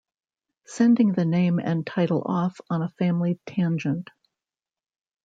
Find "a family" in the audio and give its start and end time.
2.81-3.39